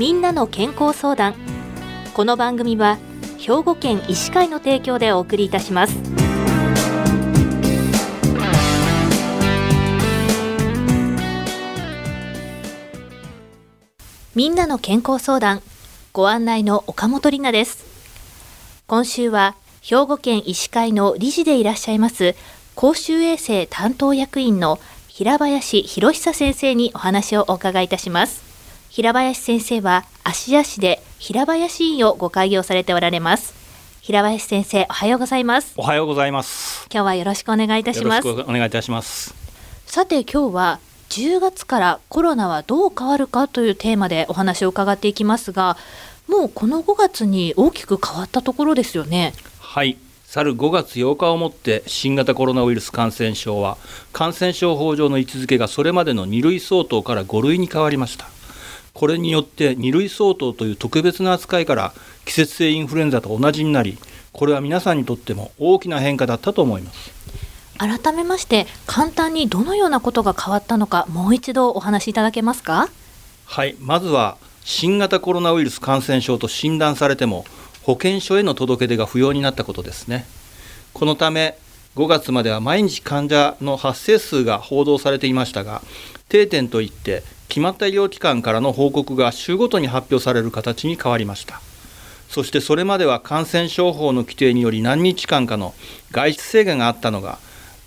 [0.00, 1.34] みんなの健康相談。
[2.14, 2.96] この番組は
[3.36, 5.94] 兵庫県医師会の提供でお送りいたします。
[14.34, 15.60] みんなの健康相談。
[16.14, 17.84] ご案内の岡本里奈です。
[18.86, 22.34] 今週は兵庫県医師会の理事でいらっしゃいます
[22.74, 28.49] 公衆衛生担当役員の平林博久先生にお話をお伺いいたします。
[28.90, 33.54] 平林先生は芦屋市で平林院をご開業されておられます。
[34.00, 35.74] 平林先生おはようございます。
[35.76, 36.88] おはようございます。
[36.92, 38.28] 今日はよろしくお願いいたします。
[38.28, 39.32] お願いいたします。
[39.86, 45.76] さて今日は10月からコロナはどう変わるかというテーマでお話を伺っていきますが
[46.28, 49.34] もうこの5月に大きく変わったところですよね。
[49.60, 49.98] はい。
[50.24, 53.78] 去る5月8日をもって新型コロナウイルス感染症は
[54.12, 58.28] 感染症法上の位置づけがそれまでの2類相当から5類に変わりました
[59.00, 61.94] これによって2類相当という特別な扱いから
[62.26, 63.96] 季節性インフルエンザと同じになり
[64.30, 67.10] これは皆さんにとっても大きな変化だったと思います。
[67.78, 72.90] 改めまして簡単にどのようなことが変わったのかもう一度お話しいただけますか？
[73.46, 77.46] はいまずは新型コロナウイルス感染症と診断されても
[77.82, 80.26] 保健所への届け出が不要になったことですね。
[80.92, 81.56] このため
[81.96, 85.80] 5月までは毎日患者の発生数が報道されていましたが
[86.28, 91.60] 定点といって決まった医療機関からの報告が週ごとに発表される形に変わりました。
[92.28, 95.74] そしてそれまでは感染症法の規定により何日間かの
[96.12, 97.38] 外出制限があったのが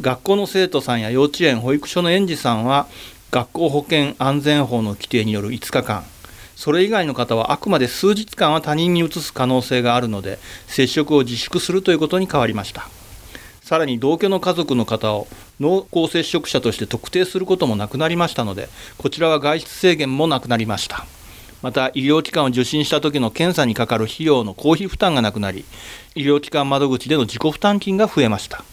[0.00, 2.88] 学校の生徒さんや幼稚園保育所の園児さんは
[3.30, 6.04] 学校保健安全法の規定による5日間。
[6.56, 12.88] それ以外の方はあくまで数日間は他人に移す可能性があるので接触を自粛するということに変わりました。
[13.62, 15.28] さらに同居の家族の方を
[15.60, 21.06] 濃厚接触者として特定することもなくなりましたのでこちらは外出制限もなくなりました。
[21.62, 25.66] また医療機関を受診した時の検査にかかる費用の公費負担がなくなり
[26.14, 28.64] 医療機関窓口での自己負担金が増えました。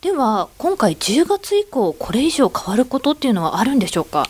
[0.00, 4.28] では今回10月以降これ以上変わることっていうのはあるんでしょうか？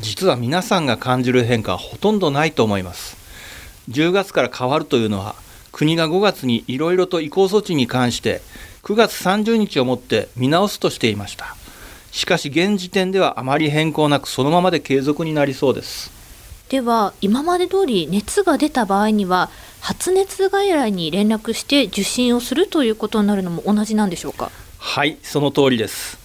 [0.00, 3.16] 実は皆さんが感じる変化はほとんどないと思います。
[3.90, 5.36] 10月から変わるというのは
[5.72, 8.40] 国が5月にいろいろと移行措置に関して
[8.82, 11.56] 9月30日をもって見直すとしていました。
[12.12, 16.10] しかし現時点ではあまり変更なくそのままで継続になりそうです。
[16.68, 24.50] では今まで通り熱が出た場合には発熱外来に連絡して受診をするということになるのも同じなんでしょうか？
[24.78, 26.18] はいその通りです。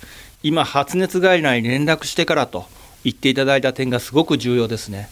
[0.43, 2.65] 今発熱外来に連絡してからと
[3.03, 5.09] 言っていただいた点がすごく重要ですね。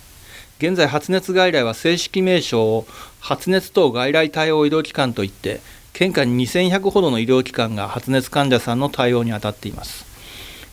[0.60, 2.88] 現在発熱外来は正式名称を
[3.20, 5.62] 発熱等外来対応医療機関といって
[5.94, 10.12] 県下に2100ほどの医療機関が発熱患者さんの対応に当たっています。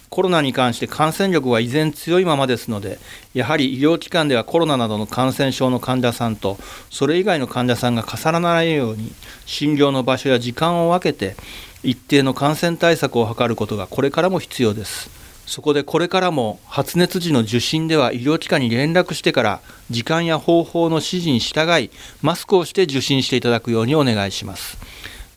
[0.09, 2.99] コロナに関して感染力は依然強いままですので
[3.33, 6.59] やはり医療機関ではコロナなどの感染症の患者さんと
[6.91, 9.13] それ以外の患者さんが重ならないように
[9.47, 11.37] 診療の場所や時間を分けて
[11.85, 15.11] 一定の感染対策を図ることがこれからも必要です。
[15.47, 19.61] そこでこれからも発熱時の受診では医療機関に連絡してから
[19.91, 21.91] 時間や方法の指示に従い
[22.23, 24.90] マスクをして受診していただくようにお願いします。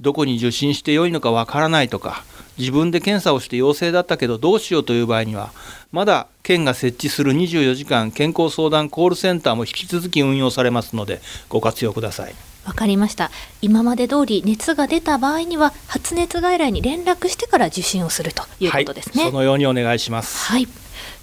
[0.03, 2.25] どこに受診してよいのかわからないとか
[2.59, 5.52] 自分で検査をして陽性だったけどどうしようという場合には
[5.91, 12.36] まだ県が設置する24時間健康相談コールセンターも引き続き運用されますのでご活用ください。
[12.66, 13.31] わかりました。
[13.62, 20.52] 今まで通り熱が出た場合には発熱外来に連絡してから受診をするということですね、はい、そのようにお願いします。
[20.52, 20.68] はい。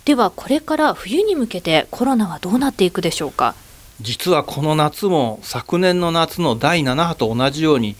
[0.04, 3.54] ではこれから冬に向けてコロナはどうなっていくでしょうか？
[4.02, 7.96] 実はこの夏も昨年の夏の第7波と同じように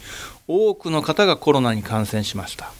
[0.51, 2.71] 多くの方がコロナに感染しました。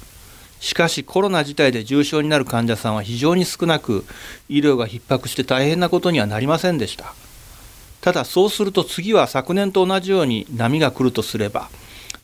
[0.60, 4.06] しかしコロナ自体で重症になる患者さんは非常に少なく
[4.50, 7.14] 医療が逼迫して大変なことにはなりませんでした。
[8.02, 11.70] ただそうすると次は昨年と同じように波が来るとすれば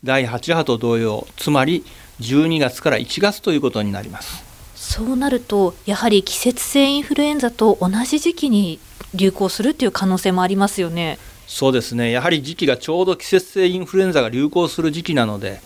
[0.04, 1.84] 第8波と同様つまり
[2.20, 4.44] 12月から1月ということになります。
[4.74, 8.78] そうなるとやはり季節性インフルエンザと同じ時期に
[9.14, 11.18] 流行するという可能性もありますよね。
[11.48, 12.10] そうですね。
[12.12, 15.60] やはり時期がちょうど季節性インフルエンザが流行する時期なので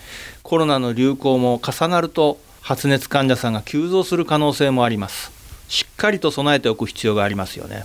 [0.44, 5.32] コロナの流行も重なると発熱患者さんが急増する可能性もあります。
[5.69, 7.84] しっかりと備えておく必要がありますよね。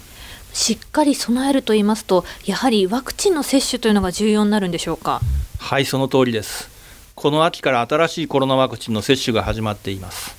[0.53, 5.19] しっかり備えると言いますとやはりワクチンの接種というのが重要になるんでしょうか？
[5.57, 6.69] はいその通りです。
[7.15, 10.35] この秋から新しいコロナワクチンの接種が始まっています。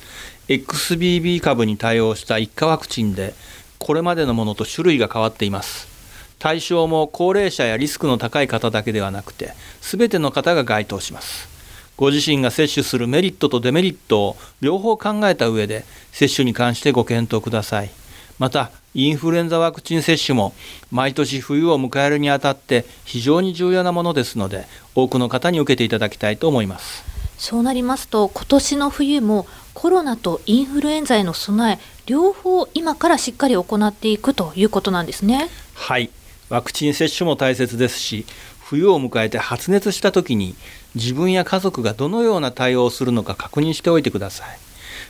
[0.46, 3.34] XBB 株に対応した1価ワクチンで
[3.78, 5.97] これまでのものと種類が変わっています
[6.38, 11.48] 対象も高齢者やリスクの高い方だけではなくて全ての方が該当します。
[11.96, 17.90] ご自身が接種するメリットとデメリットを両方考えた上で接種に関してご検討ください。
[18.38, 20.54] またインフルエンザワクチン接種も
[20.92, 27.04] 毎年冬を迎えるにあたって非常に重要なものですので多くの方に受けていただきたいと思います。
[27.36, 35.48] そうなりますと今年の冬もコロナとインフルエンザへの備え両方今からしっかり行っていくということなんですね。
[35.74, 36.10] はい
[36.48, 38.26] ワクチン接種も大切ですし
[38.60, 40.54] 冬を迎えて発熱した時に
[40.94, 44.58] 自分や家族がどのような対応をするのか確認しておいてください。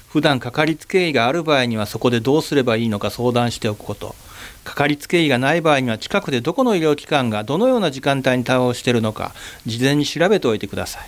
[0.09, 4.15] 普段かかりつけ医がある場合にはそこでどうすればいいのか相談しておくこと。
[4.65, 9.35] かかりつけ医がない場合には近くでどこの医療機関がどのような時間帯に対応しているのか
[9.67, 11.03] 事前に調べておいてください。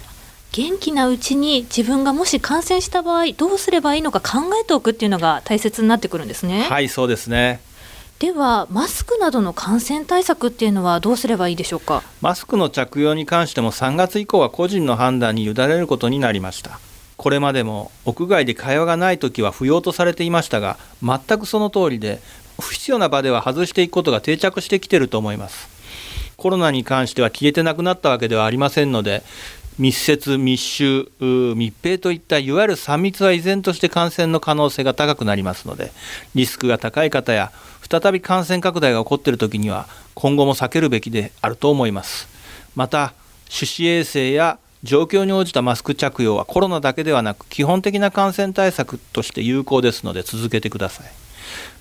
[0.53, 6.62] 元気なうちに自分がもし感染した場合どうすればいいのか考えておくっていうのが大切になってくるんですね。
[6.62, 7.61] はいそうですね
[8.20, 12.02] ではマスクなどの感染対策っていうのはどうすればいいでしょうか？
[12.20, 16.78] マスクの着用に関しても3月以降は個人の判断に委ねることになりました。
[17.17, 22.20] これまでも屋外で会話がない時は不要とされていましたが全くその通りで
[22.61, 25.70] 不必要な場では外していくことが定着してきていると思います。
[26.37, 29.22] コロナに関しては消えてなくなったわけではありませんので
[29.81, 35.91] 密接密集密閉といったいわゆる3密は依然として感染の可能性が高くなりますので
[36.35, 37.50] リスクが高い方や
[37.91, 42.29] 再び感染拡大が起こっている時には今後も避けるべきであると思います。
[42.77, 43.15] また
[43.49, 51.06] 手指衛生や状況に応じたマスク着用はコロナだけではなく基本的な感染対策として有効ですので続けてください。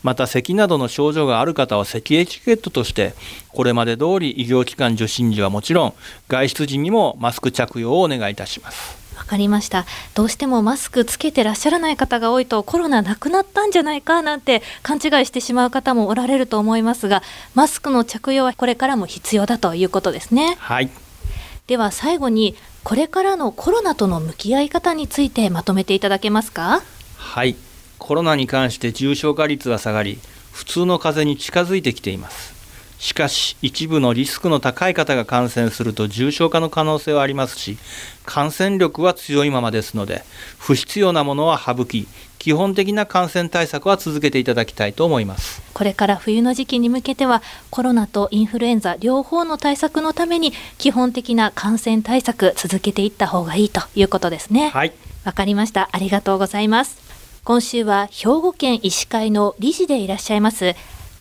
[0.04, 3.14] また咳などの症状がある方は咳エチケットとして
[3.50, 5.94] これまで通り医療機関受診時はもちろん
[6.28, 8.98] 外出時にもマスク着用をお願いいたします。
[9.18, 9.86] わかりました。
[10.16, 17.22] どうしてもマスクつけてらっしゃらない方が多いとコロナなくなったんじゃないかなんて勘違いしてしまう方もおられると思いますが
[17.54, 20.56] マスクの着用はこれからも必要だということですね。
[20.58, 20.90] はい。
[21.68, 26.82] では最後にこれからのコロナとの向き合い方についてまとめていただけますか？
[27.18, 27.56] はい
[28.00, 30.18] コロナに関して重症化率は下がり
[30.52, 32.58] 普通の風邪に近づいてきています。
[33.00, 37.78] しかし一部のリスクの高い方が感染すると重症化の可能性はありますし
[38.26, 40.24] 感染力は強いままですので
[40.58, 42.08] 不必要なものは省き
[42.40, 45.62] 基本的な感染対策は続けていただきたいと思います。
[45.74, 54.70] これから冬の時期に向けてはコロナとインフルエンザ両方の対策のために基本的な感染対策続けていった方がいいということですね。
[54.70, 54.94] はい。
[55.26, 55.90] わかりました。
[55.92, 57.09] ありがとうございます
[57.44, 60.76] 今週は兵庫県医師会の理事でいらっしゃいます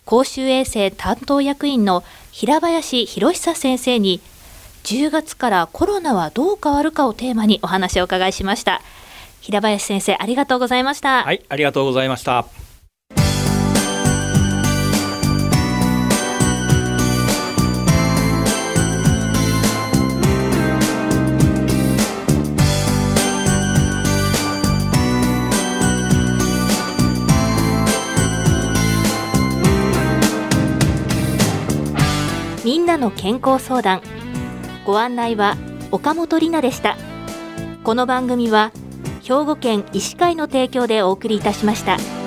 [0.05, 4.21] 公衆衛生担当役員の平林博久先生に
[4.83, 8.81] 10月からコロナはどう変わるかをテーマにお話をお伺いしました。
[9.41, 11.23] 平林先生ありがとうございました。
[11.23, 12.68] はいありがとうございました。
[32.99, 34.01] の健康相談
[34.85, 35.57] ご案内は
[35.91, 36.97] 岡本里奈でした
[37.83, 38.71] この番組は
[39.23, 42.18] 兵庫県医師会の提供でお送りいたしました。